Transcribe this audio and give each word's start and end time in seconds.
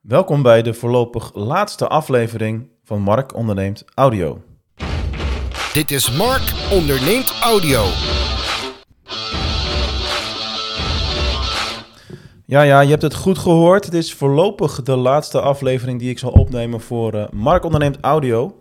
Welkom 0.00 0.42
bij 0.42 0.62
de 0.62 0.74
voorlopig 0.74 1.34
laatste 1.34 1.88
aflevering 1.88 2.68
van 2.84 3.00
Mark 3.00 3.34
Onderneemt 3.34 3.84
Audio. 3.94 4.42
Dit 5.72 5.90
is 5.90 6.16
Mark 6.16 6.52
Onderneemt 6.72 7.34
Audio. 7.42 7.84
Ja, 12.46 12.62
ja, 12.62 12.80
je 12.80 12.90
hebt 12.90 13.02
het 13.02 13.14
goed 13.14 13.38
gehoord. 13.38 13.84
Het 13.84 13.94
is 13.94 14.14
voorlopig 14.14 14.82
de 14.82 14.96
laatste 14.96 15.40
aflevering 15.40 15.98
die 15.98 16.10
ik 16.10 16.18
zal 16.18 16.30
opnemen 16.30 16.80
voor 16.80 17.14
uh, 17.14 17.28
Mark 17.30 17.64
Onderneemt 17.64 18.00
Audio. 18.00 18.60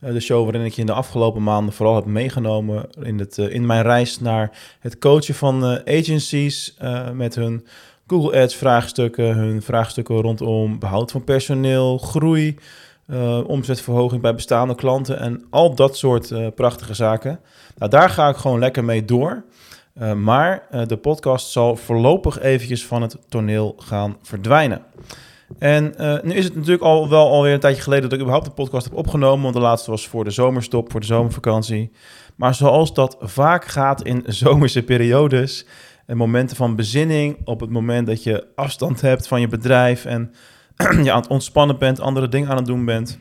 Uh, 0.00 0.12
de 0.12 0.20
show 0.20 0.44
waarin 0.44 0.64
ik 0.64 0.72
je 0.72 0.80
in 0.80 0.86
de 0.86 0.92
afgelopen 0.92 1.42
maanden 1.42 1.74
vooral 1.74 1.94
heb 1.94 2.04
meegenomen 2.04 2.88
in, 3.00 3.18
het, 3.18 3.38
uh, 3.38 3.54
in 3.54 3.66
mijn 3.66 3.82
reis 3.82 4.20
naar 4.20 4.76
het 4.80 4.98
coachen 4.98 5.34
van 5.34 5.64
agencies 5.84 6.76
met 7.12 7.34
hun 7.34 7.66
Google 8.08 8.42
Ads 8.42 8.56
vraagstukken, 8.56 9.34
hun 9.34 9.62
vraagstukken 9.62 10.20
rondom 10.20 10.78
behoud 10.78 11.10
van 11.10 11.24
personeel, 11.24 11.98
groei, 11.98 12.56
uh, 13.06 13.40
omzetverhoging 13.46 14.22
bij 14.22 14.34
bestaande 14.34 14.74
klanten 14.74 15.18
en 15.18 15.44
al 15.50 15.74
dat 15.74 15.96
soort 15.96 16.30
uh, 16.30 16.46
prachtige 16.54 16.94
zaken. 16.94 17.40
Nou, 17.76 17.90
daar 17.90 18.10
ga 18.10 18.28
ik 18.28 18.36
gewoon 18.36 18.58
lekker 18.58 18.84
mee 18.84 19.04
door. 19.04 19.44
Uh, 20.00 20.12
maar 20.12 20.66
de 20.86 20.96
podcast 20.96 21.50
zal 21.50 21.76
voorlopig 21.76 22.40
eventjes 22.40 22.86
van 22.86 23.02
het 23.02 23.16
toneel 23.28 23.74
gaan 23.78 24.16
verdwijnen. 24.22 24.82
En 25.58 25.94
nu 26.22 26.34
is 26.34 26.44
het 26.44 26.54
natuurlijk 26.54 26.82
al 26.82 27.08
wel 27.08 27.28
alweer 27.30 27.52
een 27.52 27.60
tijdje 27.60 27.82
geleden 27.82 28.02
dat 28.02 28.12
ik 28.12 28.18
überhaupt 28.18 28.46
de 28.46 28.62
podcast 28.62 28.84
heb 28.84 28.94
opgenomen, 28.94 29.42
want 29.42 29.54
de 29.54 29.60
laatste 29.60 29.90
was 29.90 30.08
voor 30.08 30.24
de 30.24 30.30
zomerstop, 30.30 30.90
voor 30.90 31.00
de 31.00 31.06
zomervakantie. 31.06 31.90
Maar 32.36 32.54
zoals 32.54 32.94
dat 32.94 33.16
vaak 33.20 33.64
gaat 33.64 34.02
in 34.02 34.24
zomerse 34.44 34.82
periodes, 34.82 35.66
en 36.08 36.16
momenten 36.16 36.56
van 36.56 36.76
bezinning, 36.76 37.36
op 37.44 37.60
het 37.60 37.70
moment 37.70 38.06
dat 38.06 38.22
je 38.22 38.46
afstand 38.54 39.00
hebt 39.00 39.28
van 39.28 39.40
je 39.40 39.48
bedrijf 39.48 40.04
en 40.04 40.32
je 41.04 41.12
aan 41.12 41.20
het 41.20 41.30
ontspannen 41.30 41.78
bent, 41.78 42.00
andere 42.00 42.28
dingen 42.28 42.48
aan 42.48 42.56
het 42.56 42.66
doen 42.66 42.84
bent. 42.84 43.18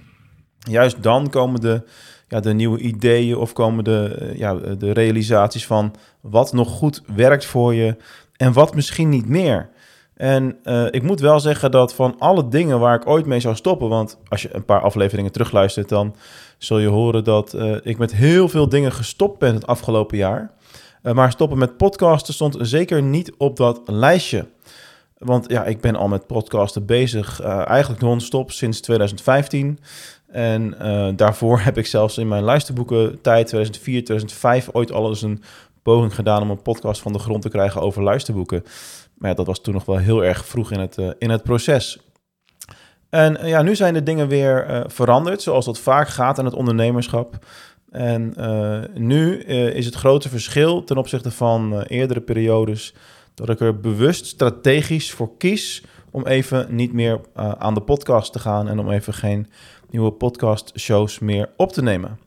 Juist 0.60 1.04
dan 1.04 1.30
komen 1.30 1.62
de, 1.62 1.84
ja, 2.28 2.40
de 2.40 2.54
nieuwe 2.54 2.80
ideeën 2.80 3.38
of 3.38 3.54
komen 3.54 3.84
de, 3.84 4.32
ja, 4.36 4.54
de 4.54 4.92
realisaties 4.92 5.66
van 5.66 5.96
wat 6.22 6.54
nog 6.54 6.70
goed 6.70 7.02
werkt 7.16 7.46
voor 7.46 7.74
je 7.74 7.96
en 8.36 8.54
wat 8.54 8.76
misschien 8.76 9.10
niet 9.10 9.28
meer. 9.28 9.70
En 10.14 10.58
uh, 10.64 10.86
ik 10.92 11.04
moet 11.04 11.20
wel 11.20 11.40
zeggen 11.40 11.72
dat 11.72 11.94
van 11.94 12.16
alle 12.20 12.48
dingen 12.48 12.80
waar 12.80 12.96
ik 12.96 13.08
ooit 13.08 13.26
mee 13.26 13.40
zou 13.40 13.56
stoppen, 13.56 13.90
want 13.90 14.20
als 14.28 14.42
je 14.42 14.56
een 14.56 14.66
paar 14.66 14.82
afleveringen 14.82 15.32
terugluistert, 15.32 15.90
dan 15.90 16.16
zul 16.58 16.80
je 16.80 16.88
horen 16.88 17.24
dat 17.24 17.54
uh, 17.54 17.76
ik 17.82 17.98
met 17.98 18.14
heel 18.14 18.50
veel 18.50 18.70
dingen 18.70 18.92
gestopt 18.92 19.40
ben 19.40 19.54
het 19.54 19.68
afgelopen 19.68 20.18
jaar. 20.18 20.56
Uh, 21.08 21.14
maar 21.14 21.32
stoppen 21.32 21.58
met 21.58 21.78
podcasten 21.78 22.34
stond 22.34 22.58
zeker 22.60 23.04
niet 23.04 23.34
op 23.38 23.58
dat 23.58 23.82
lijstje. 23.86 24.46
Want 25.18 25.50
ja, 25.50 25.66
ik 25.66 25.82
ben 25.82 25.96
al 25.96 26.08
met 26.08 26.28
podcasten 26.28 26.86
bezig, 26.86 27.42
uh, 27.42 27.68
eigenlijk 27.68 28.02
non-stop 28.02 28.52
sinds 28.52 28.82
2015. 28.82 29.80
En 30.28 30.76
uh, 30.82 31.10
daarvoor 31.16 31.60
heb 31.60 31.78
ik 31.78 31.86
zelfs 31.86 32.18
in 32.18 32.28
mijn 32.28 32.44
luisterboeken 32.44 33.22
tijd 33.22 33.48
2004, 33.48 34.04
2005 34.04 34.70
ooit 34.72 34.92
al 34.92 35.10
eens 35.10 35.22
een 35.22 35.44
poging 35.84 36.16
gedaan 36.16 36.42
om 36.42 36.50
een 36.50 36.62
podcast 36.62 37.02
van 37.02 37.14
de 37.14 37.20
grond 37.20 37.42
te 37.42 37.50
krijgen 37.50 37.82
over 37.82 38.04
luisterboeken. 38.04 38.64
Maar 39.18 39.30
ja, 39.30 39.36
dat 39.36 39.46
was 39.46 39.62
toen 39.62 39.74
nog 39.74 39.86
wel 39.86 39.98
heel 39.98 40.24
erg 40.24 40.46
vroeg 40.46 40.72
in 40.72 40.80
het, 40.80 40.98
in 41.18 41.30
het 41.30 41.44
proces. 41.44 42.00
En 43.10 43.48
ja, 43.48 43.62
nu 43.62 43.76
zijn 43.76 43.94
de 43.94 44.04
dingen 44.04 44.28
weer 44.28 44.84
veranderd, 44.88 45.42
zoals 45.42 45.66
dat 45.66 45.80
vaak 45.80 46.08
gaat 46.08 46.38
in 46.38 46.46
het 46.46 46.54
ondernemerschap. 46.54 47.40
En 47.92 48.34
uh, 48.38 48.80
nu 48.94 49.44
uh, 49.46 49.76
is 49.76 49.86
het 49.86 49.96
grote 49.96 50.30
verschil 50.30 50.84
ten 50.84 50.98
opzichte 50.98 51.32
van 51.32 51.74
uh, 51.74 51.82
eerdere 51.88 52.22
periodes 52.22 52.94
dat 53.34 53.50
ik 53.50 53.60
er 53.60 53.80
bewust 53.80 54.26
strategisch 54.26 55.12
voor 55.12 55.38
kies 55.38 55.84
om 56.12 56.26
even 56.26 56.68
niet 56.70 56.94
meer 56.94 57.20
aan 57.58 57.74
de 57.74 57.82
podcast 57.82 58.34
te 58.34 58.40
gaan 58.40 58.68
en 58.68 58.80
om 58.80 58.92
even 58.92 59.14
geen 59.14 59.48
nieuwe 59.90 60.12
podcast-shows 60.12 61.20
meer 61.20 61.50
op 61.58 61.72
te 61.72 61.84
nemen. 61.84 62.20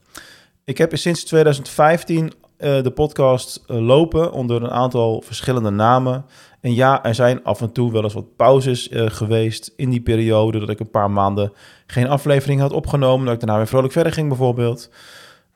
Ik 0.64 0.78
heb 0.78 0.96
sinds 0.96 1.24
2015 1.24 2.32
de 2.56 2.92
podcast 2.94 3.64
lopen 3.66 4.32
onder 4.32 4.62
een 4.62 4.70
aantal 4.70 5.22
verschillende 5.26 5.70
namen. 5.70 6.24
En 6.60 6.74
ja, 6.74 7.04
er 7.04 7.14
zijn 7.14 7.44
af 7.44 7.60
en 7.60 7.72
toe 7.72 7.92
wel 7.92 8.02
eens 8.02 8.14
wat 8.14 8.36
pauzes 8.36 8.88
geweest 8.92 9.72
in 9.76 9.90
die 9.90 10.00
periode 10.00 10.58
dat 10.58 10.68
ik 10.68 10.80
een 10.80 10.90
paar 10.90 11.10
maanden 11.10 11.52
geen 11.86 12.08
aflevering 12.08 12.60
had 12.60 12.72
opgenomen, 12.72 13.24
dat 13.24 13.34
ik 13.34 13.40
daarna 13.40 13.56
weer 13.56 13.66
vrolijk 13.66 13.92
verder 13.92 14.12
ging 14.12 14.28
bijvoorbeeld. 14.28 14.90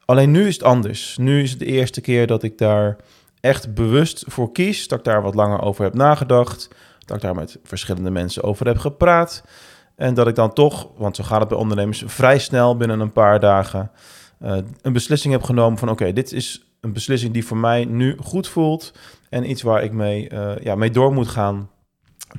Alleen 0.05 0.31
nu 0.31 0.47
is 0.47 0.55
het 0.55 0.63
anders. 0.63 1.17
Nu 1.17 1.43
is 1.43 1.51
het 1.51 1.59
de 1.59 1.67
eerste 1.67 2.01
keer 2.01 2.27
dat 2.27 2.43
ik 2.43 2.59
daar 2.59 2.97
echt 3.41 3.75
bewust 3.75 4.25
voor 4.27 4.53
kies. 4.53 4.89
Dat 4.89 4.99
ik 4.99 5.05
daar 5.05 5.23
wat 5.23 5.35
langer 5.35 5.61
over 5.61 5.85
heb 5.85 5.95
nagedacht. 5.95 6.69
Dat 7.05 7.17
ik 7.17 7.23
daar 7.23 7.35
met 7.35 7.59
verschillende 7.63 8.11
mensen 8.11 8.43
over 8.43 8.67
heb 8.67 8.79
gepraat. 8.79 9.45
En 9.97 10.15
dat 10.15 10.27
ik 10.27 10.35
dan 10.35 10.53
toch, 10.53 10.89
want 10.97 11.17
zo 11.17 11.25
gaat 11.25 11.41
het 11.41 11.49
bij 11.49 11.59
ondernemers, 11.59 12.03
vrij 12.07 12.39
snel 12.39 12.77
binnen 12.77 13.01
een 13.01 13.13
paar 13.13 13.41
dagen 13.41 13.91
uh, 14.45 14.57
een 14.83 14.93
beslissing 14.93 15.33
heb 15.33 15.43
genomen 15.43 15.79
van 15.79 15.89
oké, 15.89 16.13
dit 16.13 16.33
is 16.33 16.69
een 16.81 16.93
beslissing 16.93 17.33
die 17.33 17.47
voor 17.47 17.57
mij 17.57 17.85
nu 17.85 18.17
goed 18.23 18.49
voelt. 18.49 18.93
En 19.29 19.51
iets 19.51 19.63
waar 19.63 19.85
ik 19.85 19.93
mee, 19.93 20.31
uh, 20.33 20.53
ja, 20.63 20.75
mee 20.75 20.91
door 20.91 21.13
moet 21.13 21.29
gaan. 21.29 21.71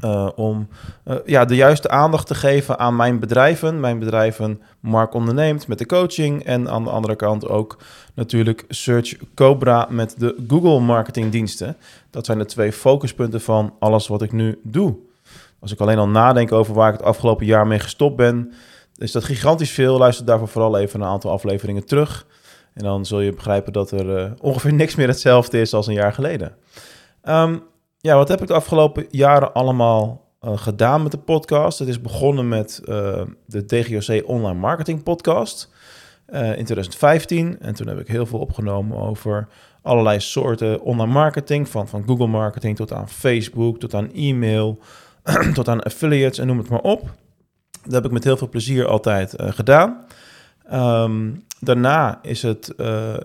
Uh, 0.04 0.30
om 0.36 0.68
uh, 1.06 1.16
ja, 1.26 1.46
de 1.46 1.56
juiste 1.56 1.90
aandacht 1.90 2.28
te 2.28 2.36
geven 2.36 2.80
aan 2.80 2.96
mijn 2.96 3.20
bedrijven. 3.20 3.80
Mijn 3.80 4.00
bedrijven 4.00 4.62
Mark 4.80 5.14
onderneemt 5.14 5.68
met 5.68 5.78
de 5.78 5.86
coaching. 5.86 6.44
En 6.44 6.70
aan 6.70 6.84
de 6.84 6.90
andere 6.90 7.16
kant 7.16 7.48
ook 7.48 7.78
natuurlijk 8.14 8.66
Search 8.70 9.16
Cobra 9.36 9.88
met 9.90 10.16
de 10.18 10.44
Google 10.48 10.80
marketingdiensten. 10.80 11.78
Dat 12.10 12.26
zijn 12.26 12.38
de 12.38 12.46
twee 12.46 12.72
focuspunten 12.72 13.42
van 13.42 13.74
alles 13.80 14.08
wat 14.08 14.22
ik 14.22 14.32
nu 14.32 14.60
doe. 14.64 14.96
Als 15.60 15.72
ik 15.72 15.80
alleen 15.80 15.98
al 15.98 16.08
nadenk 16.08 16.52
over 16.52 16.74
waar 16.74 16.94
ik 16.94 16.98
het 16.98 17.08
afgelopen 17.08 17.46
jaar 17.46 17.68
mee 17.68 17.80
gestopt 17.80 18.16
ben, 18.16 18.54
is 18.98 19.12
dat 19.12 19.24
gigantisch 19.24 19.72
veel. 19.72 19.98
Luister 19.98 20.26
daarvoor 20.26 20.48
vooral 20.48 20.78
even 20.78 21.02
een 21.02 21.08
aantal 21.08 21.32
afleveringen 21.32 21.86
terug. 21.86 22.26
En 22.74 22.84
dan 22.84 23.06
zul 23.06 23.20
je 23.20 23.34
begrijpen 23.34 23.74
dat 23.74 23.92
er 23.92 24.20
uh, 24.20 24.32
ongeveer 24.42 24.74
niks 24.74 24.96
meer 24.96 25.08
hetzelfde 25.08 25.62
is 25.62 25.74
als 25.74 25.88
een 25.88 25.94
jaar 25.94 26.14
geleden. 26.14 26.56
Um, 27.24 27.64
ja, 28.06 28.16
wat 28.16 28.28
heb 28.28 28.42
ik 28.42 28.48
de 28.48 28.54
afgelopen 28.54 29.06
jaren 29.10 29.54
allemaal 29.54 30.32
uh, 30.42 30.58
gedaan 30.58 31.04
met 31.04 31.12
de 31.12 31.18
podcast? 31.18 31.80
Het 31.80 31.88
is 31.88 32.02
begonnen 32.02 32.48
met 32.48 32.82
uh, 32.86 33.22
de 33.46 33.66
DGOC 33.66 34.28
Online 34.28 34.60
Marketing 34.60 35.04
Podcast 35.04 35.70
uh, 36.30 36.40
in 36.40 36.64
2015. 36.64 37.60
En 37.60 37.74
toen 37.74 37.88
heb 37.88 38.00
ik 38.00 38.08
heel 38.08 38.26
veel 38.26 38.40
opgenomen 38.40 38.98
over 38.98 39.48
allerlei 39.82 40.20
soorten 40.20 40.82
online 40.82 41.12
marketing. 41.12 41.70
Van, 41.70 41.88
van 41.88 42.04
Google 42.06 42.28
marketing 42.28 42.76
tot 42.76 42.94
aan 42.94 43.10
Facebook, 43.10 43.80
tot 43.80 43.94
aan 43.94 44.12
e-mail, 44.14 44.80
tot 45.54 45.68
aan 45.68 45.84
affiliates 45.84 46.38
en 46.38 46.48
noem 46.48 46.58
het 46.58 46.70
maar 46.70 46.82
op. 46.82 47.12
Dat 47.84 47.94
heb 47.94 48.06
ik 48.06 48.12
met 48.12 48.24
heel 48.24 48.38
veel 48.38 48.50
plezier 48.50 48.88
altijd 48.88 49.34
gedaan. 49.38 50.06
Um, 50.74 51.44
daarna 51.60 52.20
is 52.22 52.42
het, 52.42 52.74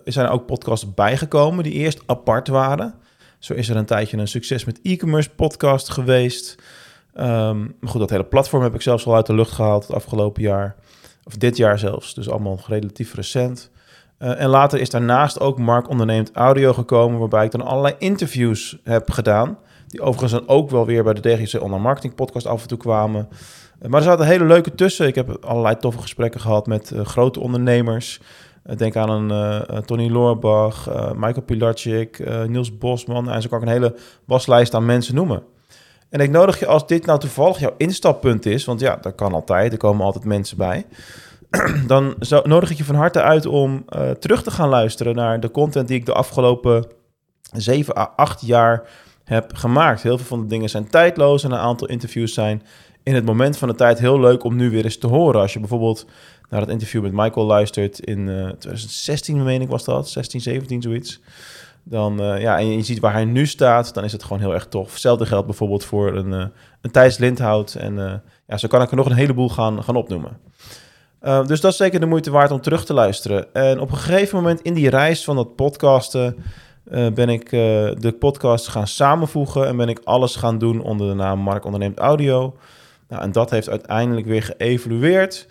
zijn 0.05 0.27
er 0.27 0.33
ook 0.33 0.47
podcasts 0.47 0.95
bijgekomen 0.95 1.65
die 1.65 1.73
eerst 1.73 2.03
apart 2.07 2.49
waren. 2.49 2.95
Zo 3.41 3.55
is 3.55 3.69
er 3.69 3.77
een 3.77 3.85
tijdje 3.85 4.17
een 4.17 4.29
succes 4.29 4.65
met 4.65 4.81
e-commerce 4.83 5.31
podcast 5.31 5.89
geweest. 5.89 6.55
Um, 7.15 7.77
maar 7.81 7.91
goed, 7.91 8.01
dat 8.01 8.11
hele 8.11 8.25
platform 8.25 8.63
heb 8.63 8.75
ik 8.75 8.83
zelfs 8.83 9.07
al 9.07 9.15
uit 9.15 9.27
de 9.27 9.35
lucht 9.35 9.53
gehaald 9.53 9.87
het 9.87 9.97
afgelopen 9.97 10.43
jaar. 10.43 10.77
Of 11.25 11.37
dit 11.37 11.57
jaar 11.57 11.79
zelfs, 11.79 12.15
dus 12.15 12.31
allemaal 12.31 12.61
relatief 12.67 13.15
recent. 13.15 13.71
Uh, 14.19 14.41
en 14.41 14.49
later 14.49 14.81
is 14.81 14.91
daarnaast 14.91 15.41
ook 15.41 15.59
Mark 15.59 15.89
Onderneemt 15.89 16.31
Audio 16.33 16.73
gekomen, 16.73 17.19
waarbij 17.19 17.45
ik 17.45 17.51
dan 17.51 17.61
allerlei 17.61 17.95
interviews 17.99 18.79
heb 18.85 19.11
gedaan. 19.11 19.59
Die 19.87 20.01
overigens 20.01 20.33
dan 20.33 20.49
ook 20.49 20.71
wel 20.71 20.87
weer 20.87 21.05
bij 21.05 21.15
de 21.15 21.21
DGC 21.21 21.63
Online 21.63 21.83
Marketing 21.83 22.15
Podcast 22.15 22.47
af 22.47 22.63
en 22.63 22.69
toe 22.69 22.79
kwamen. 22.79 23.29
Uh, 23.83 23.89
maar 23.89 24.01
er 24.01 24.07
zaten 24.07 24.27
hele 24.27 24.45
leuke 24.45 24.75
tussen. 24.75 25.07
Ik 25.07 25.15
heb 25.15 25.45
allerlei 25.45 25.77
toffe 25.77 26.01
gesprekken 26.01 26.41
gehad 26.41 26.67
met 26.67 26.91
uh, 26.91 27.05
grote 27.05 27.41
ondernemers. 27.41 28.21
Denk 28.77 28.97
aan 28.97 29.11
een 29.11 29.31
uh, 29.71 29.79
Tony 29.79 30.11
Loorbach, 30.11 30.89
Michael 31.15 31.43
Pilarczyk, 31.43 32.31
Niels 32.47 32.79
Bosman. 32.79 33.31
En 33.31 33.43
zo 33.43 33.49
kan 33.49 33.59
ik 33.59 33.65
een 33.65 33.73
hele 33.73 33.97
waslijst 34.25 34.75
aan 34.75 34.85
mensen 34.85 35.15
noemen. 35.15 35.43
En 36.11 36.21
ik 36.21 36.31
nodig 36.31 36.59
je, 36.59 36.67
als 36.67 36.87
dit 36.87 37.07
nou 37.07 37.19
toevallig 37.19 37.59
jouw 37.59 37.75
instappunt 37.77 38.47
is... 38.47 38.65
want 38.65 38.81
ja, 38.81 38.97
dat 38.97 39.15
kan 39.15 39.33
altijd, 39.33 39.73
er 39.73 39.79
komen 39.79 40.05
altijd 40.05 40.25
mensen 40.25 40.57
bij... 40.57 40.87
dan 41.87 42.15
nodig 42.43 42.71
ik 42.71 42.77
je 42.77 42.85
van 42.85 42.95
harte 42.95 43.23
uit 43.23 43.47
om 43.47 43.85
terug 44.19 44.43
te 44.43 44.51
gaan 44.51 44.69
luisteren... 44.69 45.15
naar 45.15 45.41
de 45.41 45.51
content 45.51 45.89
die 45.89 45.99
ik 45.99 46.07
de 46.07 46.13
afgelopen 46.13 46.87
7 47.53 47.97
à 47.97 48.13
8 48.17 48.47
jaar 48.47 48.89
heb 49.25 49.55
gemaakt. 49.55 50.03
Heel 50.03 50.17
veel 50.17 50.27
van 50.27 50.41
de 50.41 50.47
dingen 50.47 50.69
zijn 50.69 50.89
tijdloos... 50.89 51.45
en 51.45 51.53
een 51.53 51.59
aantal 51.59 51.89
interviews 51.89 52.35
zijn 52.35 52.63
in 53.03 53.15
het 53.15 53.25
moment 53.25 53.57
van 53.57 53.69
de 53.69 53.75
tijd 53.75 53.99
heel 53.99 54.21
leuk 54.21 54.45
om 54.45 54.57
nu 54.57 54.71
weer 54.71 54.85
eens 54.85 54.99
te 54.99 55.07
horen. 55.07 55.41
Als 55.41 55.53
je 55.53 55.59
bijvoorbeeld 55.59 56.07
naar 56.51 56.61
het 56.61 56.71
interview 56.71 57.03
met 57.03 57.13
Michael 57.13 57.47
luistert 57.47 57.99
in 57.99 58.19
uh, 58.19 58.49
2016, 58.49 59.43
meen 59.43 59.61
ik 59.61 59.69
was 59.69 59.85
dat, 59.85 60.09
16, 60.09 60.41
17, 60.41 60.83
zoiets. 60.83 61.21
Dan, 61.83 62.23
uh, 62.23 62.41
ja, 62.41 62.59
en 62.59 62.77
je 62.77 62.83
ziet 62.83 63.01
waar 63.01 63.13
hij 63.13 63.25
nu 63.25 63.47
staat, 63.47 63.95
dan 63.95 64.05
is 64.05 64.13
het 64.13 64.23
gewoon 64.23 64.39
heel 64.39 64.55
erg 64.55 64.67
tof. 64.67 64.91
Hetzelfde 64.91 65.27
geldt 65.27 65.47
bijvoorbeeld 65.47 65.85
voor 65.85 66.17
een, 66.17 66.33
uh, 66.33 66.45
een 66.81 66.91
Thijs 66.91 67.19
Lindhout. 67.19 67.75
En 67.75 68.23
ja, 68.47 68.57
zo 68.57 68.69
kan 68.69 68.83
ik 68.83 68.91
er 68.91 68.97
nog 68.97 69.07
een 69.07 69.17
heleboel 69.17 69.49
gaan, 69.49 69.85
gaan 69.85 69.97
opnoemen. 69.97 70.39
dus 71.21 71.61
dat 71.61 71.73
is 71.73 71.77
zeker 71.77 72.01
de 72.01 72.07
moeite 72.07 72.31
waard 72.31 72.51
om 72.51 72.61
terug 72.61 72.85
te 72.85 72.95
luisteren. 72.95 73.55
En 73.55 73.81
op 73.81 73.91
een 73.91 73.97
gegeven 73.97 74.37
moment 74.37 74.61
in 74.61 74.75
die 74.75 74.91
reis 74.91 75.25
van 75.25 75.37
dat 75.37 75.57
podcasten 75.57 76.37
ben 77.15 77.29
ik 77.29 77.51
de 77.51 78.17
podcast 78.19 78.69
gaan 78.69 78.87
samenvoegen 78.87 79.67
en 79.67 79.77
ben 79.77 79.89
ik 79.89 80.01
alles 80.05 80.37
gaan 80.37 80.59
doen 80.59 80.83
onder 80.83 81.09
de 81.09 81.15
naam 81.15 81.39
Mark 81.39 81.65
Onderneemt 81.65 81.99
Audio. 81.99 82.57
Nou, 83.09 83.23
en 83.23 83.33
dat 83.33 83.51
heeft 83.51 83.69
uiteindelijk 83.69 84.27
weer 84.27 84.43
geëvalueerd 84.43 85.47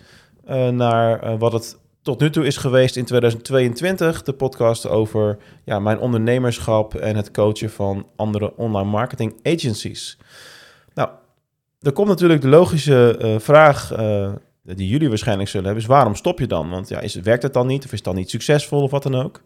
naar 0.70 1.38
wat 1.38 1.52
het 1.52 1.78
tot 2.02 2.20
nu 2.20 2.30
toe 2.30 2.46
is 2.46 2.56
geweest 2.56 2.96
in 2.96 3.04
2022. 3.04 4.22
De 4.22 4.32
podcast 4.32 4.88
over 4.88 5.38
ja, 5.64 5.78
mijn 5.78 5.98
ondernemerschap 5.98 6.94
en 6.94 7.16
het 7.16 7.30
coachen 7.30 7.70
van 7.70 8.06
andere 8.16 8.56
online 8.56 8.90
marketing 8.90 9.34
agencies. 9.42 10.18
Nou, 10.94 11.08
er 11.80 11.92
komt 11.92 12.08
natuurlijk 12.08 12.40
de 12.40 12.48
logische 12.48 13.36
vraag 13.40 13.92
die 14.62 14.88
jullie 14.88 15.08
waarschijnlijk 15.08 15.48
zullen 15.48 15.66
hebben, 15.66 15.82
is 15.82 15.88
waarom 15.88 16.14
stop 16.14 16.38
je 16.38 16.46
dan? 16.46 16.70
Want 16.70 16.88
ja, 16.88 17.00
is, 17.00 17.14
werkt 17.14 17.42
het 17.42 17.52
dan 17.52 17.66
niet 17.66 17.84
of 17.84 17.92
is 17.92 17.98
het 17.98 18.04
dan 18.04 18.14
niet 18.14 18.30
succesvol 18.30 18.82
of 18.82 18.90
wat 18.90 19.02
dan 19.02 19.14
ook? 19.14 19.42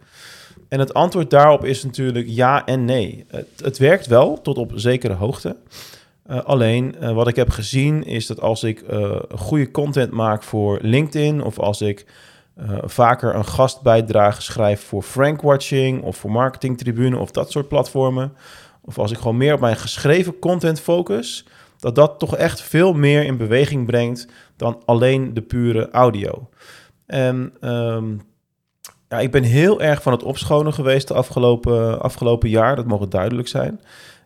En 0.68 0.78
het 0.78 0.94
antwoord 0.94 1.30
daarop 1.30 1.64
is 1.64 1.84
natuurlijk 1.84 2.26
ja 2.28 2.64
en 2.64 2.84
nee. 2.84 3.24
Het, 3.28 3.48
het 3.62 3.78
werkt 3.78 4.06
wel 4.06 4.40
tot 4.42 4.58
op 4.58 4.72
zekere 4.74 5.14
hoogte. 5.14 5.56
Uh, 6.30 6.42
alleen 6.42 6.94
uh, 7.00 7.12
wat 7.12 7.28
ik 7.28 7.36
heb 7.36 7.50
gezien 7.50 8.04
is 8.04 8.26
dat 8.26 8.40
als 8.40 8.62
ik 8.62 8.82
uh, 8.90 9.16
goede 9.36 9.70
content 9.70 10.10
maak 10.10 10.42
voor 10.42 10.78
LinkedIn 10.82 11.42
of 11.42 11.58
als 11.58 11.80
ik 11.80 12.06
vaker 12.84 13.34
een 13.34 13.44
gastbijdrage 13.44 14.42
schrijf 14.42 14.84
voor 14.84 15.02
Frankwatching 15.02 16.02
of 16.02 16.16
voor 16.16 16.30
Marketing 16.30 16.78
Tribune 16.78 17.18
of 17.18 17.30
dat 17.30 17.50
soort 17.50 17.68
platformen, 17.68 18.32
of 18.80 18.98
als 18.98 19.10
ik 19.10 19.18
gewoon 19.18 19.36
meer 19.36 19.54
op 19.54 19.60
mijn 19.60 19.76
geschreven 19.76 20.38
content 20.38 20.80
focus, 20.80 21.46
dat 21.78 21.94
dat 21.94 22.18
toch 22.18 22.36
echt 22.36 22.60
veel 22.60 22.92
meer 22.92 23.24
in 23.24 23.36
beweging 23.36 23.86
brengt 23.86 24.26
dan 24.56 24.82
alleen 24.84 25.34
de 25.34 25.42
pure 25.42 25.90
audio. 25.90 26.48
En 27.06 27.52
um, 27.60 28.20
ja, 29.08 29.20
ik 29.20 29.30
ben 29.30 29.42
heel 29.42 29.80
erg 29.80 30.02
van 30.02 30.12
het 30.12 30.22
opschonen 30.22 30.72
geweest 30.72 31.08
de 31.08 31.14
afgelopen, 31.14 32.00
afgelopen 32.00 32.48
jaar, 32.48 32.76
dat 32.76 32.86
mogen 32.86 33.10
duidelijk 33.10 33.48
zijn. 33.48 33.80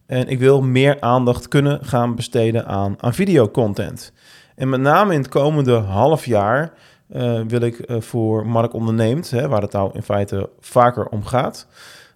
En 0.09 0.29
ik 0.29 0.39
wil 0.39 0.63
meer 0.63 1.01
aandacht 1.01 1.49
kunnen 1.49 1.85
gaan 1.85 2.15
besteden 2.15 2.67
aan, 2.67 2.95
aan 2.99 3.15
videocontent. 3.15 4.13
En 4.55 4.69
met 4.69 4.81
name 4.81 5.13
in 5.13 5.21
het 5.21 5.29
komende 5.29 5.73
half 5.73 6.25
jaar 6.25 6.73
uh, 7.13 7.41
wil 7.47 7.61
ik 7.61 7.91
uh, 7.91 8.01
voor 8.01 8.47
Mark 8.47 8.73
Onderneemt, 8.73 9.31
hè, 9.31 9.49
waar 9.49 9.63
het 9.63 9.73
nou 9.73 9.91
in 9.95 10.03
feite 10.03 10.51
vaker 10.61 11.07
om 11.07 11.25
gaat, 11.25 11.67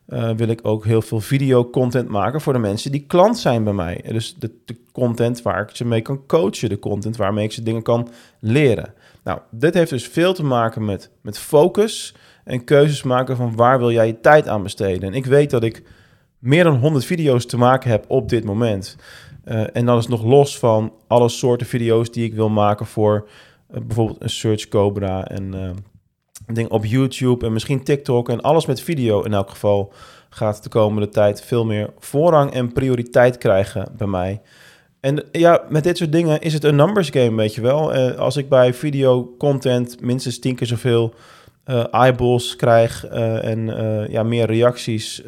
uh, 0.09 0.31
wil 0.31 0.49
ik 0.49 0.61
ook 0.63 0.85
heel 0.85 1.03
veel 1.03 1.21
videocontent 1.21 2.09
maken 2.09 2.41
voor 2.41 2.53
de 2.53 2.59
mensen 2.59 2.93
die 2.93 3.05
klant 3.07 3.39
zijn 3.39 3.65
bij 3.65 3.73
mij. 3.73 4.05
Dus 4.09 4.35
de, 4.39 4.51
de, 4.65 4.77
content 4.93 5.43
waar 5.43 5.63
ik 5.63 5.77
ze 5.77 5.85
mee 5.85 6.03
kan 6.03 6.27
coachen, 6.27 6.69
de 6.69 6.79
content 6.79 7.17
waarmee 7.17 7.45
ik 7.45 7.53
ze 7.53 7.63
dingen 7.63 7.83
kan 7.83 8.09
leren. 8.39 8.95
Nou, 9.25 9.41
dit 9.51 9.75
heeft 9.75 9.91
dus 9.91 10.07
veel 10.07 10.35
te 10.35 10.45
maken 10.45 10.85
met, 10.85 11.11
met 11.21 11.39
focus 11.39 12.15
en 12.45 12.65
keuzes 12.65 13.03
maken 13.03 13.37
van 13.37 13.57
waar 13.57 13.79
wil 13.79 13.93
jij 13.93 14.07
je 14.07 14.21
tijd 14.21 14.49
aan 14.49 14.63
besteden. 14.63 15.09
En 15.09 15.15
ik 15.15 15.27
weet 15.27 15.51
dat 15.51 15.63
ik 15.63 15.83
meer 16.43 16.65
dan 16.65 16.77
100 16.77 17.05
video's 17.05 17.47
te 17.47 17.57
maken 17.57 17.91
heb 17.91 18.05
op 18.09 18.29
dit 18.29 18.45
moment. 18.45 18.97
Uh, 19.45 19.77
en 19.77 19.87
dat 19.87 19.99
is 19.99 20.07
nog 20.07 20.25
los 20.25 20.59
van 20.59 20.93
alle 21.07 21.29
soorten 21.29 21.67
video's 21.67 22.11
die 22.11 22.25
ik 22.25 22.35
wil 22.35 22.49
maken 22.49 22.87
voor 22.87 23.29
uh, 23.71 23.81
bijvoorbeeld 23.87 24.23
een 24.23 24.31
Search 24.31 24.69
Cobra 24.69 25.27
en 25.27 25.55
uh, 25.55 25.71
ding 26.55 26.69
op 26.71 26.85
YouTube 26.85 27.47
en 27.47 27.53
misschien 27.53 27.85
TikTok 27.85 28.29
en 28.29 28.41
alles 28.41 28.67
met 28.67 28.81
video 28.81 29.23
in 29.23 29.33
elk 29.33 29.51
geval 29.51 29.93
gaat 30.31 30.63
de 30.63 30.69
komende 30.69 31.09
tijd 31.09 31.43
veel 31.43 31.65
meer 31.65 31.93
voorrang 31.99 32.53
en 32.53 32.73
prioriteit 32.73 33.39
krijgen 33.39 33.93
bij 33.97 34.07
mij. 34.07 34.41
En 35.01 35.25
ja, 35.33 35.65
met 35.69 35.85
dit 35.85 35.97
soort 35.97 36.13
dingen 36.13 36.41
is 36.41 36.53
het 36.53 36.65
een 36.65 36.77
numbers 36.77 37.11
game, 37.11 37.37
weet 37.37 37.55
je 37.55 37.61
wel. 37.61 37.93
Als 38.17 38.37
ik 38.37 38.49
bij 38.49 38.75
video 38.75 39.35
content 39.39 40.01
minstens 40.01 40.39
tien 40.39 40.55
keer 40.55 40.67
zoveel 40.67 41.15
uh, 41.67 41.85
eyeballs 41.95 42.57
krijg 42.57 43.11
uh, 43.11 43.45
en 43.45 43.67
ja, 44.11 44.23
meer 44.23 44.47
reacties 44.47 45.23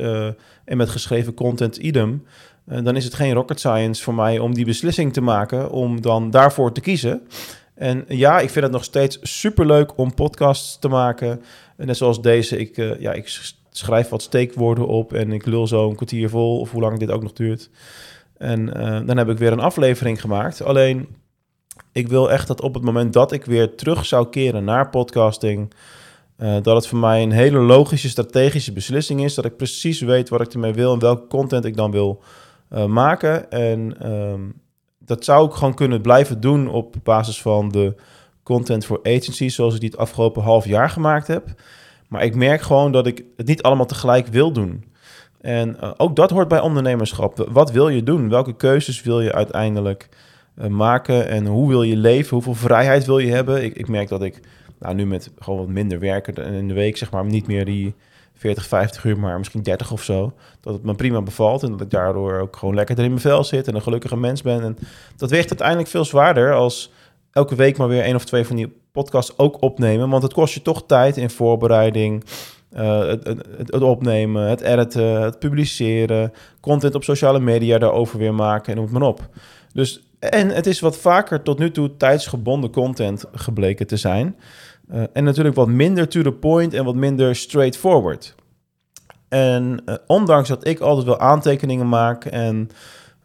en 0.65 0.77
met 0.77 0.89
geschreven 0.89 1.35
content 1.35 1.77
idem, 1.77 2.25
dan 2.65 2.97
is 2.97 3.05
het 3.05 3.15
geen 3.15 3.33
rocket 3.33 3.59
science 3.59 4.03
voor 4.03 4.15
mij 4.15 4.39
om 4.39 4.55
die 4.55 4.65
beslissing 4.65 5.13
te 5.13 5.21
maken 5.21 5.71
om 5.71 6.01
dan 6.01 6.31
daarvoor 6.31 6.73
te 6.73 6.81
kiezen. 6.81 7.29
En 7.75 8.05
ja, 8.09 8.41
ik 8.41 8.51
vind 8.51 8.65
het 8.65 8.75
nog 8.75 8.85
steeds 8.85 9.19
superleuk 9.23 9.99
om 9.99 10.15
podcasts 10.15 10.79
te 10.79 10.89
maken. 10.89 11.43
Net 11.77 11.97
zoals 11.97 12.23
deze. 12.23 12.59
Ik, 12.59 12.77
ja, 12.99 13.13
ik 13.13 13.41
schrijf 13.71 14.09
wat 14.09 14.23
steekwoorden 14.23 14.87
op 14.87 15.13
en 15.13 15.33
ik 15.33 15.47
lul 15.47 15.67
zo 15.67 15.89
een 15.89 15.97
kwartier 15.97 16.29
vol, 16.29 16.61
of 16.61 16.71
hoe 16.71 16.81
lang 16.81 16.99
dit 16.99 17.11
ook 17.11 17.23
nog 17.23 17.33
duurt. 17.33 17.71
En 18.37 18.67
dan 19.07 19.17
heb 19.17 19.29
ik 19.29 19.39
weer 19.39 19.53
een 19.53 19.61
aflevering 19.61 20.21
gemaakt. 20.21 20.63
Alleen, 20.63 21.09
ik 21.93 22.09
wil 22.09 22.31
echt 22.31 22.47
dat 22.47 22.61
op 22.61 22.75
het 22.75 22.83
moment 22.83 23.13
dat 23.13 23.33
ik 23.33 23.45
weer 23.45 23.75
terug 23.75 24.07
zou 24.07 24.29
keren 24.29 24.65
naar 24.65 24.91
podcasting, 24.91 25.73
uh, 26.39 26.57
dat 26.63 26.77
het 26.77 26.87
voor 26.87 26.99
mij 26.99 27.23
een 27.23 27.33
hele 27.33 27.59
logische, 27.59 28.09
strategische 28.09 28.73
beslissing 28.73 29.25
is. 29.25 29.35
Dat 29.35 29.45
ik 29.45 29.57
precies 29.57 30.01
weet 30.01 30.29
wat 30.29 30.41
ik 30.41 30.53
ermee 30.53 30.73
wil 30.73 30.93
en 30.93 30.99
welke 30.99 31.27
content 31.27 31.65
ik 31.65 31.77
dan 31.77 31.91
wil 31.91 32.23
maken. 32.87 33.51
En 33.51 33.97
ehm, 34.01 34.41
dat 34.99 35.25
zou 35.25 35.47
ik 35.47 35.53
gewoon 35.53 35.75
kunnen 35.75 36.01
blijven 36.01 36.41
doen 36.41 36.69
op 36.69 36.95
basis 37.03 37.43
van 37.43 37.69
de 37.69 37.95
content 38.43 38.85
voor 38.85 39.01
agencies, 39.03 39.55
zoals 39.55 39.75
ik 39.75 39.81
die 39.81 39.91
het 39.91 39.99
afgelopen 39.99 40.43
half 40.43 40.65
jaar 40.65 40.91
gemaakt 40.91 41.27
heb. 41.27 41.49
Maar 42.09 42.25
ik 42.25 42.35
merk 42.35 42.63
gewoon 42.63 42.93
dat 42.93 43.07
ik 43.07 43.25
het 43.37 43.47
niet 43.47 43.63
allemaal 43.63 43.87
tegelijk 43.87 44.27
wil 44.27 44.53
doen. 44.53 44.85
En 45.41 45.77
uh, 45.83 45.91
ook 45.97 46.17
dat 46.17 46.31
hoort 46.31 46.49
bij 46.49 46.61
ondernemerschap. 46.61 47.49
Wat 47.51 47.71
wil 47.71 47.89
je 47.89 48.03
doen? 48.03 48.29
Welke 48.29 48.57
keuzes 48.57 49.03
wil 49.03 49.21
je 49.21 49.33
uiteindelijk 49.33 50.09
maken? 50.69 51.29
En 51.29 51.47
hoe 51.47 51.69
wil 51.69 51.83
je 51.83 51.97
leven? 51.97 52.35
Hoeveel 52.35 52.55
vrijheid 52.55 53.05
wil 53.05 53.19
je 53.19 53.31
hebben? 53.31 53.65
Ik, 53.65 53.75
ik 53.77 53.89
merk 53.89 54.09
dat 54.09 54.23
ik 54.23 54.41
nou, 54.85 54.97
nu 54.97 55.07
met 55.07 55.31
gewoon 55.39 55.59
wat 55.59 55.69
minder 55.69 55.99
werken 55.99 56.35
in 56.35 56.69
de 56.69 56.75
week, 56.75 56.97
zeg 56.97 57.11
maar, 57.11 57.25
niet 57.25 57.47
meer 57.47 57.65
die 57.65 57.95
40, 58.35 58.67
50 58.67 59.05
uur, 59.05 59.19
maar 59.19 59.39
misschien 59.39 59.63
30 59.63 59.93
of 59.93 60.03
zo. 60.03 60.33
Dat 60.61 60.75
het 60.75 60.83
me 60.83 60.95
prima 60.95 61.23
bevalt 61.23 61.63
en 61.63 61.71
dat 61.71 61.81
ik 61.81 61.91
daardoor 61.91 62.41
ook 62.41 62.57
gewoon 62.57 62.75
lekker 62.75 62.99
in 62.99 63.09
mijn 63.09 63.21
vel 63.21 63.45
zit 63.45 63.69
en 63.69 63.75
een 63.75 63.83
gelukkige 63.83 64.17
mens 64.17 64.43
ben. 64.43 64.63
En 64.63 64.79
dat 65.17 65.31
weegt 65.31 65.49
uiteindelijk 65.49 65.89
veel 65.89 66.05
zwaarder 66.05 66.55
als 66.55 66.93
elke 67.33 67.55
week 67.55 67.77
maar 67.77 67.89
weer 67.89 68.03
één 68.03 68.15
of 68.15 68.25
twee 68.25 68.45
van 68.45 68.57
die 68.57 68.73
podcasts 68.93 69.39
ook 69.39 69.63
opnemen. 69.63 70.09
Want 70.09 70.23
het 70.23 70.33
kost 70.33 70.55
je 70.55 70.63
toch 70.63 70.87
tijd 70.87 71.17
in 71.17 71.31
voorbereiding, 71.31 72.25
het, 72.75 73.27
het, 73.27 73.47
het, 73.57 73.83
opnemen, 73.83 74.49
het 74.49 74.61
editen, 74.61 75.23
het 75.23 75.39
publiceren, 75.39 76.33
content 76.61 76.95
op 76.95 77.05
sociale 77.05 77.41
media 77.41 77.79
daarover 77.79 78.19
weer 78.19 78.35
maken 78.35 78.69
en 78.69 78.75
noem 78.75 78.85
het 78.85 78.95
maar 78.99 79.09
op. 79.09 79.29
Dus, 79.73 80.03
en 80.19 80.49
het 80.49 80.67
is 80.67 80.81
wat 80.81 80.99
vaker 80.99 81.43
tot 81.43 81.59
nu 81.59 81.71
toe 81.71 81.97
tijdsgebonden 81.97 82.71
content 82.71 83.25
gebleken 83.33 83.87
te 83.87 83.97
zijn. 83.97 84.37
Uh, 84.93 85.03
en 85.13 85.25
natuurlijk 85.25 85.57
wat 85.57 85.69
minder 85.69 86.09
to 86.09 86.23
the 86.23 86.33
point 86.33 86.75
en 86.75 86.85
wat 86.85 86.95
minder 86.95 87.37
straightforward. 87.37 88.35
En 89.29 89.83
uh, 89.87 89.95
ondanks 90.07 90.49
dat 90.49 90.67
ik 90.67 90.81
altijd 90.81 91.07
wel 91.07 91.19
aantekeningen 91.19 91.89
maak 91.89 92.25
en 92.25 92.71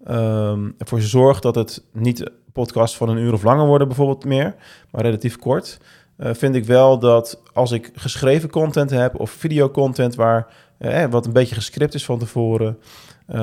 um, 0.09 0.75
ervoor 0.77 1.01
zorg 1.01 1.39
dat 1.39 1.55
het 1.55 1.83
niet 1.93 2.31
podcast 2.53 2.95
van 2.95 3.09
een 3.09 3.17
uur 3.17 3.33
of 3.33 3.43
langer 3.43 3.65
worden 3.65 3.87
bijvoorbeeld 3.87 4.25
meer, 4.25 4.55
maar 4.91 5.01
relatief 5.01 5.37
kort, 5.37 5.79
uh, 6.17 6.33
vind 6.33 6.55
ik 6.55 6.65
wel 6.65 6.99
dat 6.99 7.41
als 7.53 7.71
ik 7.71 7.91
geschreven 7.93 8.49
content 8.49 8.89
heb 8.89 9.19
of 9.19 9.31
videocontent 9.31 10.15
waar 10.15 10.47
wat 11.09 11.25
een 11.25 11.33
beetje 11.33 11.55
gescript 11.55 11.93
is 11.93 12.05
van 12.05 12.19
tevoren, 12.19 12.77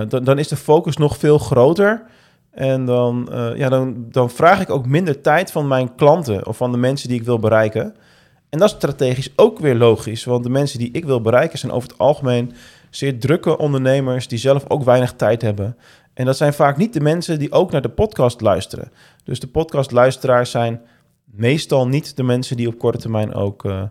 dan, 0.08 0.24
dan, 0.24 0.38
is 0.38 0.48
de 0.48 0.56
focus 0.56 0.96
nog 0.96 1.16
veel 1.16 1.38
groter. 1.38 2.02
En 2.56 2.84
dan, 2.84 3.28
ja, 3.56 3.68
dan, 3.68 4.06
dan 4.10 4.30
vraag 4.30 4.60
ik 4.60 4.70
ook 4.70 4.86
minder 4.86 5.20
tijd 5.20 5.52
van 5.52 5.68
mijn 5.68 5.94
klanten 5.94 6.46
of 6.46 6.56
van 6.56 6.72
de 6.72 6.78
mensen 6.78 7.08
die 7.08 7.18
ik 7.18 7.26
wil 7.26 7.38
bereiken. 7.38 7.94
En 8.48 8.58
dat 8.58 8.70
is 8.70 8.74
strategisch 8.74 9.32
ook 9.36 9.58
weer 9.58 9.74
logisch, 9.74 10.24
want 10.24 10.42
de 10.42 10.50
mensen 10.50 10.78
die 10.78 10.90
ik 10.92 11.04
wil 11.04 11.20
bereiken 11.20 11.58
zijn 11.58 11.72
over 11.72 11.88
het 11.88 11.98
algemeen 11.98 12.52
zeer 12.90 13.18
drukke 13.18 13.58
ondernemers 13.58 14.28
die 14.28 14.38
zelf 14.38 14.64
ook 14.68 14.84
weinig 14.84 15.12
tijd 15.12 15.42
hebben. 15.42 15.76
En 16.14 16.24
dat 16.24 16.36
zijn 16.36 16.52
vaak 16.52 16.76
niet 16.76 16.92
de 16.92 17.00
mensen 17.00 17.38
die 17.38 17.52
ook 17.52 17.70
naar 17.70 17.82
de 17.82 17.88
podcast 17.88 18.40
luisteren. 18.40 18.92
Dus 19.24 19.40
de 19.40 19.46
podcastluisteraars 19.46 20.50
zijn 20.50 20.80
meestal 21.24 21.88
niet 21.88 22.16
de 22.16 22.22
mensen 22.22 22.56
die 22.56 22.68
op 22.68 22.78
korte 22.78 22.98
termijn 22.98 23.34
ook 23.34 23.64
uh, 23.64 23.82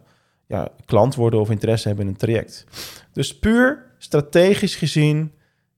ja, 0.47 0.69
klant 0.85 1.15
worden 1.15 1.39
of 1.39 1.49
interesse 1.49 1.87
hebben 1.87 2.05
in 2.05 2.11
een 2.11 2.17
traject. 2.17 2.65
Dus 3.13 3.39
puur 3.39 3.85
strategisch 3.97 4.75
gezien 4.75 5.31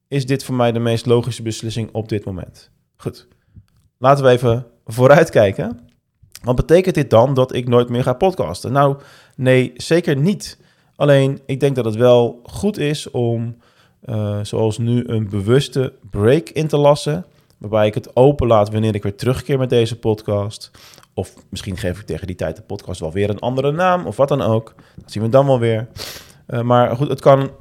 is 0.07 0.25
dit 0.25 0.43
voor 0.43 0.55
mij 0.55 0.71
de 0.71 0.79
meest 0.79 1.05
logische 1.05 1.41
beslissing 1.41 1.89
op 1.91 2.09
dit 2.09 2.25
moment. 2.25 2.71
Goed, 2.97 3.27
laten 3.97 4.23
we 4.23 4.29
even 4.29 4.65
vooruitkijken. 4.85 5.79
Wat 6.43 6.55
betekent 6.55 6.95
dit 6.95 7.09
dan 7.09 7.33
dat 7.33 7.53
ik 7.53 7.67
nooit 7.67 7.89
meer 7.89 8.03
ga 8.03 8.13
podcasten? 8.13 8.71
Nou, 8.71 8.97
nee, 9.35 9.71
zeker 9.75 10.17
niet. 10.17 10.57
Alleen, 10.95 11.41
ik 11.45 11.59
denk 11.59 11.75
dat 11.75 11.85
het 11.85 11.95
wel 11.95 12.39
goed 12.43 12.77
is 12.77 13.11
om, 13.11 13.57
uh, 14.05 14.39
zoals 14.41 14.77
nu, 14.77 15.03
een 15.07 15.29
bewuste 15.29 15.93
break 16.09 16.49
in 16.49 16.67
te 16.67 16.77
lassen. 16.77 17.25
Waarbij 17.57 17.87
ik 17.87 17.93
het 17.93 18.15
open 18.15 18.47
laat 18.47 18.71
wanneer 18.71 18.95
ik 18.95 19.03
weer 19.03 19.15
terugkeer 19.15 19.57
met 19.57 19.69
deze 19.69 19.99
podcast. 19.99 20.71
Of 21.13 21.33
misschien 21.49 21.77
geef 21.77 21.99
ik 21.99 22.05
tegen 22.05 22.27
die 22.27 22.35
tijd 22.35 22.55
de 22.55 22.61
podcast 22.61 22.99
wel 22.99 23.11
weer 23.11 23.29
een 23.29 23.39
andere 23.39 23.71
naam 23.71 24.05
of 24.05 24.17
wat 24.17 24.27
dan 24.27 24.41
ook. 24.41 24.73
Dat 24.95 25.11
zien 25.11 25.23
we 25.23 25.29
dan 25.29 25.45
wel 25.45 25.59
weer. 25.59 25.87
Uh, 26.47 26.61
maar 26.61 26.95
goed, 26.95 27.09
het 27.09 27.21
kan 27.21 27.51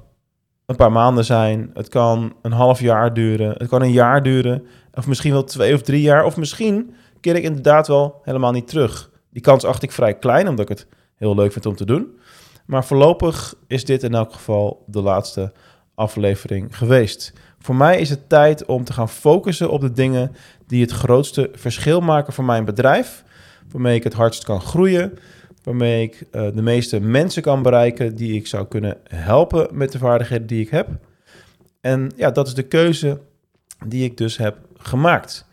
een 0.67 0.77
paar 0.77 0.93
maanden 0.93 1.25
zijn. 1.25 1.71
Het 1.75 1.89
kan 1.89 2.35
een 2.43 2.53
half 2.53 2.81
jaar 2.81 3.15
duren. 3.15 3.55
Het 3.59 3.69
kan 3.69 3.83
een 3.83 3.93
jaar 3.93 4.23
duren. 4.23 4.67
Of 4.95 5.07
misschien 5.07 5.33
wel 5.33 5.45
twee 5.45 5.75
of 5.75 5.83
drie 5.83 6.03
jaar. 6.03 6.25
Of 6.25 6.37
misschien 6.37 6.95
keer 7.21 7.37
ik 7.37 7.43
inderdaad 7.43 7.89
wel 7.89 8.21
helemaal 8.23 8.53
niet 8.53 8.69
terug. 8.69 9.11
Die 9.31 9.43
kans 9.43 9.65
acht 9.65 9.83
ik 9.83 9.93
vrij 9.93 10.19
klein, 10.19 10.49
omdat 10.49 10.71
ik 10.71 10.79
het 10.79 10.87
heel 11.17 11.35
leuk 11.35 11.53
vind 11.53 11.67
om 11.67 11.77
te 11.77 11.85
doen. 11.85 12.19
Maar 12.67 12.85
voorlopig 12.85 13.55
is 13.67 13.85
dit 13.85 14.03
in 14.03 14.15
elk 14.15 14.33
geval 14.33 14.85
de 14.87 15.01
laatste 15.01 15.53
aflevering 15.95 16.77
geweest. 16.77 17.33
Voor 17.59 17.77
mij 17.77 18.01
is 18.01 18.11
het 18.11 18.29
tijd 18.29 18.65
om 18.65 18.85
te 18.85 18.93
gaan 18.93 19.09
focussen 19.09 19.71
op 19.71 19.81
de 19.81 19.93
dingen 19.93 20.33
die 20.67 20.81
het 20.81 20.91
grootste 20.91 21.51
verschil 21.53 22.01
maken 22.01 22.33
voor 22.33 22.45
mijn 22.45 22.65
bedrijf. 22.65 23.25
Waarmee 23.71 23.95
ik 23.95 24.05
het 24.05 24.13
hardst 24.13 24.45
kan 24.45 24.61
groeien. 24.61 25.19
Waarmee 25.67 26.03
ik 26.03 26.27
uh, 26.33 26.43
de 26.55 26.63
meeste 26.63 27.01
mensen 27.01 27.43
kan 27.43 27.63
bereiken 27.63 28.15
die 28.15 28.35
ik 28.35 28.47
zou 28.47 28.67
kunnen 28.67 28.97
helpen 29.09 29.69
met 29.73 29.93
de 29.93 29.99
vaardigheden 29.99 30.47
die 30.47 30.61
ik 30.61 30.69
heb. 30.69 30.89
En 31.81 32.11
ja, 32.17 32.31
dat 32.31 32.47
is 32.47 32.55
de 32.55 32.63
keuze 32.63 33.21
die 33.87 34.05
ik 34.05 34.17
dus 34.17 34.37
heb 34.37 34.57
gemaakt. 34.77 35.47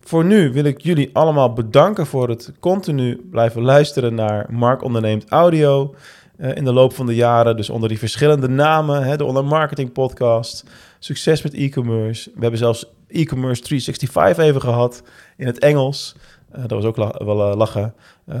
Voor 0.00 0.24
nu 0.24 0.52
wil 0.52 0.64
ik 0.64 0.80
jullie 0.80 1.10
allemaal 1.12 1.52
bedanken 1.52 2.06
voor 2.06 2.28
het 2.28 2.52
continu 2.60 3.26
blijven 3.30 3.62
luisteren 3.62 4.14
naar 4.14 4.46
Mark 4.48 4.82
Onderneemt 4.82 5.28
Audio. 5.28 5.94
Uh, 6.38 6.56
in 6.56 6.64
de 6.64 6.72
loop 6.72 6.94
van 6.94 7.06
de 7.06 7.14
jaren, 7.14 7.56
dus 7.56 7.70
onder 7.70 7.88
die 7.88 7.98
verschillende 7.98 8.48
namen, 8.48 9.02
hè, 9.02 9.16
de 9.16 9.24
Online 9.24 9.48
Marketing 9.48 9.92
Podcast, 9.92 10.64
Succes 10.98 11.42
met 11.42 11.54
e-commerce. 11.54 12.30
We 12.34 12.40
hebben 12.40 12.58
zelfs 12.58 12.92
e-commerce 13.08 13.62
365 13.62 14.44
even 14.44 14.60
gehad 14.60 15.02
in 15.36 15.46
het 15.46 15.58
Engels. 15.58 16.16
Uh, 16.56 16.62
dat 16.62 16.82
was 16.82 16.84
ook 16.84 16.96
wel 16.96 17.50
uh, 17.50 17.56
lachen. 17.56 17.94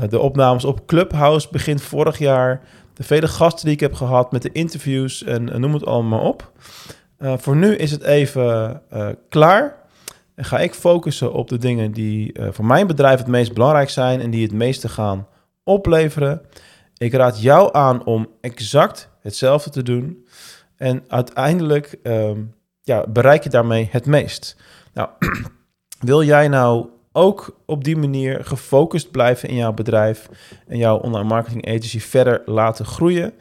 de 0.08 0.18
opnames 0.18 0.64
op 0.64 0.86
Clubhouse 0.86 1.48
begin 1.50 1.78
vorig 1.78 2.18
jaar. 2.18 2.60
De 2.94 3.02
vele 3.02 3.28
gasten 3.28 3.64
die 3.64 3.74
ik 3.74 3.80
heb 3.80 3.94
gehad 3.94 4.32
met 4.32 4.42
de 4.42 4.52
interviews 4.52 5.22
en 5.22 5.60
noem 5.60 5.72
het 5.74 5.86
allemaal 5.86 6.20
op. 6.20 6.52
voor 7.18 7.56
nu 7.56 7.76
is 7.76 7.90
het 7.90 8.02
even 8.02 8.82
klaar. 9.28 9.76
En 10.34 10.44
ga 10.44 10.58
ik 10.58 10.74
focussen 10.74 11.32
op 11.32 11.48
de 11.48 11.58
dingen 11.58 11.92
die 11.92 12.34
voor 12.50 12.64
mijn 12.64 12.86
bedrijf 12.86 13.18
het 13.18 13.26
meest 13.26 13.52
belangrijk 13.52 13.90
zijn 13.90 14.20
en 14.20 14.30
die 14.30 14.42
het 14.42 14.52
meeste 14.52 14.88
gaan 14.88 15.26
opleveren. 15.64 16.40
Ik 16.96 17.12
raad 17.12 17.42
jou 17.42 17.74
aan 17.74 18.04
om 18.04 18.28
exact 18.40 19.08
hetzelfde 19.20 19.70
te 19.70 19.82
doen. 19.82 20.26
En 20.76 21.04
uiteindelijk 21.08 21.98
um, 22.02 22.54
ja, 22.82 23.06
bereik 23.08 23.42
je 23.42 23.50
daarmee 23.50 23.88
het 23.90 24.06
meest. 24.06 24.56
Nou, 24.94 25.08
wil 26.00 26.22
jij 26.22 26.48
nou 26.48 26.88
ook 27.16 27.56
op 27.66 27.84
die 27.84 27.96
manier 27.96 28.44
gefocust 28.44 29.10
blijven 29.10 29.48
in 29.48 29.56
jouw 29.56 29.72
bedrijf 29.72 30.28
en 30.66 30.78
jouw 30.78 30.98
online 30.98 31.28
marketing 31.28 31.66
agency 31.66 32.00
verder 32.00 32.42
laten 32.44 32.84
groeien? 32.84 33.32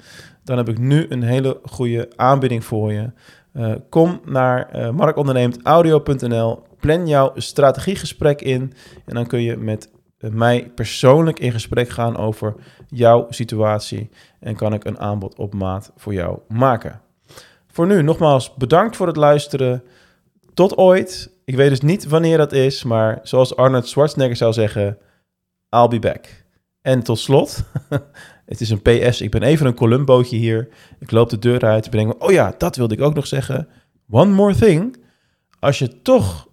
Dan 0.43 0.57
heb 0.57 0.69
ik 0.69 0.77
nu 0.77 1.05
een 1.09 1.23
hele 1.23 1.59
goede 1.63 2.09
aanbieding 2.15 2.65
voor 2.65 2.93
je. 2.93 3.11
Uh, 3.53 3.73
kom 3.89 4.21
naar 4.25 4.69
uh, 4.75 4.89
markonderneemtaudio.nl, 4.89 6.63
plan 6.79 7.07
jouw 7.07 7.31
strategiegesprek 7.35 8.41
in 8.41 8.73
en 9.05 9.15
dan 9.15 9.27
kun 9.27 9.41
je 9.41 9.57
met 9.57 9.89
mij 10.19 10.71
persoonlijk 10.75 11.39
in 11.39 11.51
gesprek 11.51 11.89
gaan 11.89 12.17
over 12.17 12.55
jouw 12.87 13.25
situatie 13.29 14.09
en 14.39 14.55
kan 14.55 14.73
ik 14.73 14.85
een 14.85 14.99
aanbod 14.99 15.35
op 15.37 15.53
maat 15.53 15.91
voor 15.95 16.13
jou 16.13 16.39
maken. 16.47 17.01
Voor 17.67 17.87
nu 17.87 18.01
nogmaals 18.01 18.53
bedankt 18.53 18.95
voor 18.95 19.07
het 19.07 19.15
luisteren. 19.15 19.83
Tot 20.53 20.77
ooit. 20.77 21.33
Ik 21.45 21.55
weet 21.55 21.69
dus 21.69 21.81
niet 21.81 22.07
wanneer 22.07 22.37
dat 22.37 22.51
is, 22.51 22.83
maar 22.83 23.19
zoals 23.23 23.55
Arnold 23.55 23.87
Schwarzenegger 23.87 24.35
zou 24.35 24.53
zeggen, 24.53 24.97
I'll 25.69 25.87
be 25.87 25.99
back. 25.99 26.43
En 26.81 27.03
tot 27.03 27.19
slot, 27.19 27.63
het 28.45 28.61
is 28.61 28.69
een 28.69 28.81
PS, 28.81 29.21
ik 29.21 29.31
ben 29.31 29.43
even 29.43 29.65
een 29.65 29.75
Columbootje 29.75 30.37
hier. 30.37 30.67
Ik 30.99 31.11
loop 31.11 31.29
de 31.29 31.39
deur 31.39 31.65
uit, 31.65 31.89
breng 31.89 32.13
oh 32.13 32.31
ja, 32.31 32.55
dat 32.57 32.75
wilde 32.75 32.95
ik 32.95 33.01
ook 33.01 33.13
nog 33.13 33.27
zeggen. 33.27 33.67
One 34.09 34.31
more 34.31 34.55
thing. 34.55 34.97
Als 35.59 35.79
je 35.79 36.01
toch 36.01 36.47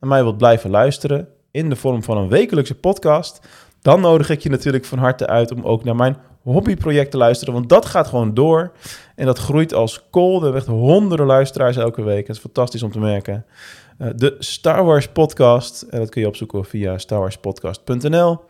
naar 0.00 0.10
mij 0.10 0.22
wilt 0.22 0.38
blijven 0.38 0.70
luisteren, 0.70 1.28
in 1.50 1.68
de 1.68 1.76
vorm 1.76 2.02
van 2.02 2.16
een 2.16 2.28
wekelijkse 2.28 2.74
podcast, 2.74 3.46
dan 3.80 4.00
nodig 4.00 4.30
ik 4.30 4.40
je 4.40 4.50
natuurlijk 4.50 4.84
van 4.84 4.98
harte 4.98 5.26
uit 5.26 5.52
om 5.52 5.62
ook 5.62 5.84
naar 5.84 5.96
mijn 5.96 6.16
hobbyproject 6.42 7.10
te 7.10 7.16
luisteren. 7.16 7.54
Want 7.54 7.68
dat 7.68 7.86
gaat 7.86 8.06
gewoon 8.06 8.34
door. 8.34 8.72
En 9.14 9.26
dat 9.26 9.38
groeit 9.38 9.74
als 9.74 10.06
kool. 10.10 10.36
We 10.36 10.42
hebben 10.42 10.60
echt 10.60 10.70
honderden 10.70 11.26
luisteraars 11.26 11.76
elke 11.76 12.02
week. 12.02 12.26
Het 12.26 12.36
is 12.36 12.42
fantastisch 12.42 12.82
om 12.82 12.90
te 12.90 12.98
merken. 12.98 13.44
Uh, 13.98 14.08
de 14.16 14.36
Star 14.38 14.84
Wars 14.84 15.08
podcast. 15.08 15.82
En 15.82 15.98
dat 15.98 16.08
kun 16.08 16.20
je 16.20 16.28
opzoeken 16.28 16.64
via 16.64 16.98
starwarspodcast.nl 16.98 18.44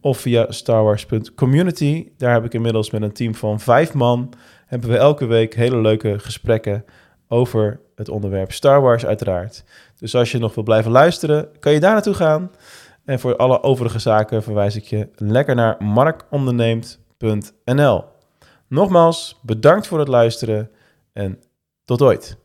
of 0.00 0.18
via 0.18 0.52
starwars.community. 0.52 2.08
Daar 2.16 2.32
heb 2.32 2.44
ik 2.44 2.54
inmiddels 2.54 2.90
met 2.90 3.02
een 3.02 3.12
team 3.12 3.34
van 3.34 3.60
vijf 3.60 3.94
man... 3.94 4.32
hebben 4.66 4.90
we 4.90 4.96
elke 4.96 5.26
week 5.26 5.54
hele 5.54 5.80
leuke 5.80 6.18
gesprekken 6.18 6.84
over 7.28 7.80
het 7.94 8.08
onderwerp 8.08 8.52
Star 8.52 8.80
Wars 8.80 9.06
uiteraard. 9.06 9.64
Dus 9.98 10.14
als 10.14 10.32
je 10.32 10.38
nog 10.38 10.54
wil 10.54 10.64
blijven 10.64 10.90
luisteren, 10.90 11.48
kan 11.58 11.72
je 11.72 11.80
daar 11.80 11.92
naartoe 11.92 12.14
gaan. 12.14 12.50
En 13.04 13.20
voor 13.20 13.36
alle 13.36 13.62
overige 13.62 13.98
zaken 13.98 14.42
verwijs 14.42 14.76
ik 14.76 14.84
je 14.84 15.08
lekker 15.14 15.54
naar 15.54 15.76
markonderneemt.nl. 15.78 18.04
Nogmaals, 18.68 19.38
bedankt 19.42 19.86
voor 19.86 19.98
het 19.98 20.08
luisteren 20.08 20.70
en 21.12 21.42
tot 21.84 22.02
ooit. 22.02 22.38